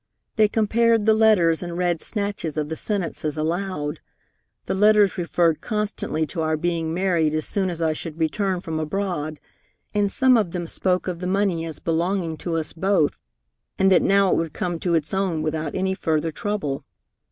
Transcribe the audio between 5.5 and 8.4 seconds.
constantly to our being married as soon as I should